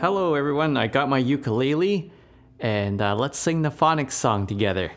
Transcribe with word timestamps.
Hello, 0.00 0.36
everyone. 0.36 0.76
I 0.76 0.86
got 0.86 1.08
my 1.08 1.18
ukulele, 1.18 2.12
and 2.60 3.02
uh, 3.02 3.16
let's 3.16 3.36
sing 3.36 3.62
the 3.62 3.70
phonics 3.70 4.12
song 4.12 4.46
together. 4.46 4.92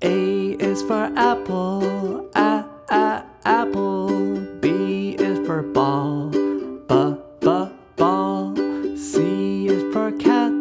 A 0.00 0.50
is 0.52 0.80
for 0.80 1.10
apple, 1.16 2.30
a 2.36 2.64
a 2.88 3.24
apple. 3.44 4.46
B 4.60 5.16
is 5.18 5.44
for 5.44 5.62
ball, 5.62 6.30
b 6.30 7.16
b 7.40 7.68
ball. 7.96 8.54
C 8.96 9.66
is 9.66 9.82
for 9.92 10.12
cat, 10.12 10.52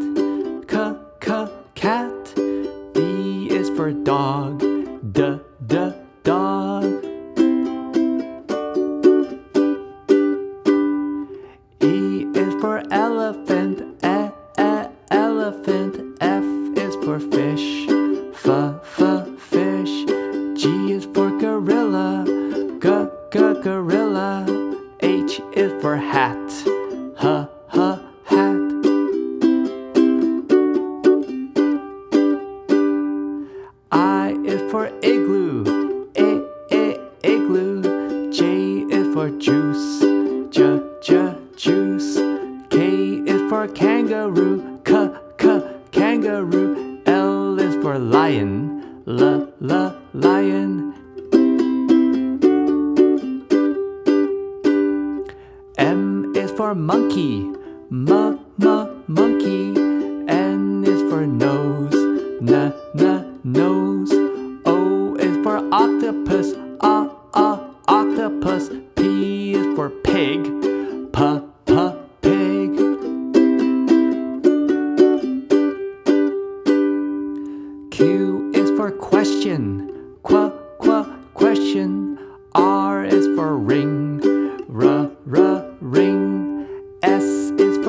c 0.67 0.75
c 1.23 1.47
cat. 1.75 2.35
D 2.95 3.47
is 3.51 3.69
for 3.77 3.91
dog, 3.91 4.59
d 5.13 5.37
d 5.67 5.93
dog. 6.23 7.10
Is 25.61 25.79
for 25.79 25.95
hat, 25.95 26.49
Ha 27.21 27.47
ha 27.75 27.89
hat. 28.31 28.61
I 33.91 34.35
is 34.43 34.61
for 34.71 34.85
igloo, 35.11 36.09
a, 36.17 36.29
a, 36.71 36.83
igloo. 37.33 38.31
J 38.37 38.41
is 38.97 39.13
for 39.13 39.29
juice, 39.45 39.87
j, 40.49 40.81
j, 41.03 41.35
juice. 41.55 42.11
K 42.71 42.77
is 43.33 43.41
for 43.47 43.67
kangaroo, 43.67 44.81
k, 44.83 45.09
k, 45.37 45.61
kangaroo. 45.91 47.01
L 47.05 47.59
is 47.59 47.75
for 47.83 47.99
lion, 47.99 49.03
l, 49.05 49.47
l, 49.61 49.95
lion. 50.13 50.70
For 56.61 56.75
monkey, 56.75 57.49
Ma, 57.89 58.37
ma, 58.59 58.87
monkey. 59.07 59.73
N 60.27 60.83
is 60.85 61.01
for 61.09 61.25
nose, 61.25 61.99
Na, 62.39 62.71
na, 62.93 63.13
nose. 63.43 64.13
O 64.67 65.15
is 65.15 65.35
for 65.43 65.57
octopus, 65.73 66.53
Ah, 66.79 67.09
ah, 67.33 67.57
octopus. 67.87 68.69
P 68.95 69.55
is 69.55 69.75
for 69.75 69.89
pig, 69.89 70.43
p, 71.15 71.19
p, 71.65 71.73
pig. 72.21 72.71
Q 77.89 78.51
is 78.53 78.69
for 78.77 78.91
question, 78.91 79.63
qu, 80.21 80.53
qu, 80.77 80.97
question. 81.33 82.19
R 82.53 83.03
is 83.03 83.25
for 83.35 83.57
ring, 83.57 84.00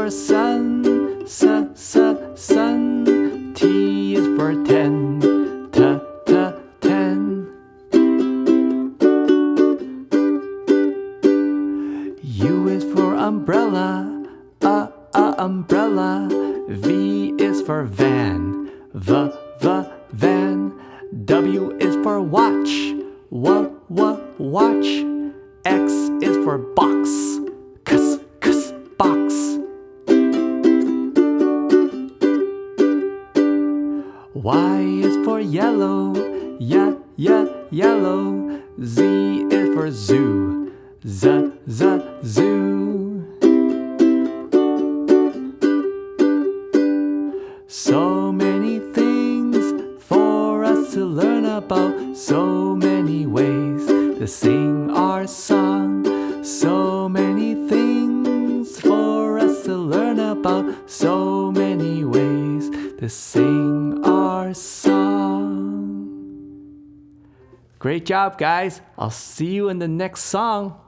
for 0.03 0.11
sun, 0.11 1.23
s, 1.23 1.45
s, 1.45 1.97
sun. 2.35 3.55
T 3.55 4.17
is 4.17 4.27
for 4.37 4.53
ten, 4.65 5.21
t, 5.71 5.79
t, 6.27 6.51
ten. 6.81 7.47
U 12.23 12.69
is 12.69 12.83
for 12.93 13.15
umbrella, 13.15 14.27
a, 14.63 14.93
a, 15.15 15.35
umbrella. 15.39 16.29
V 16.69 17.35
is 17.39 17.63
for 17.63 17.85
van, 17.85 18.73
v, 18.95 19.31
v, 19.61 19.85
van. 20.11 20.73
W 21.27 21.77
is 21.79 21.95
for 22.03 22.21
watch, 22.21 22.73
w, 23.31 23.71
w, 23.89 24.21
watch. 24.39 24.89
X 25.65 25.93
is 26.27 26.37
for 26.45 26.59
box, 26.59 27.32
Y 34.35 34.81
is 35.05 35.23
for 35.27 35.41
yellow, 35.41 36.15
yeah, 36.59 36.95
yeah, 37.17 37.45
yellow. 37.71 38.63
Z 38.83 39.03
is 39.51 39.75
for 39.75 39.91
zoo, 39.91 40.73
z, 41.07 41.53
z, 41.69 42.01
zoo. 42.25 43.27
So 47.69 48.33
many 48.33 48.79
things 48.95 50.03
for 50.03 50.65
us 50.65 50.95
to 50.95 51.05
learn 51.05 51.45
about, 51.45 52.17
so 52.17 52.75
many 52.75 53.27
ways 53.27 53.87
to 53.87 54.27
sing 54.27 54.91
our 54.93 55.27
song. 55.27 56.43
So 56.43 57.07
many 57.07 57.69
things 57.69 58.81
for 58.81 59.39
us 59.39 59.65
to 59.65 59.77
learn 59.77 60.19
about, 60.19 60.91
so 60.91 61.53
many 61.53 62.03
ways 62.03 62.71
to 62.99 63.09
sing 63.11 63.52
song. 64.55 66.09
Great 67.79 68.07
job, 68.07 68.39
guys. 68.39 68.81
I'll 68.97 69.11
see 69.11 69.53
you 69.53 69.69
in 69.69 69.79
the 69.79 69.89
next 69.89 70.23
song. 70.25 70.79